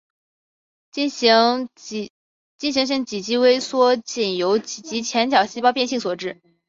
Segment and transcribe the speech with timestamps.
[0.89, 2.09] 进行性
[3.05, 6.41] 脊肌萎缩仅由脊髓前角细胞变性所致。